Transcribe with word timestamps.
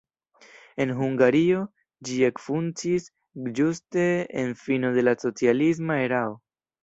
En 0.83 0.93
Hungario 0.99 1.59
ĝi 2.09 2.15
ekfunkciis 2.29 3.05
ĝuste 3.59 4.07
en 4.45 4.51
fino 4.65 4.93
de 4.99 5.03
la 5.07 5.15
socialisma 5.27 5.99
erao. 6.07 6.35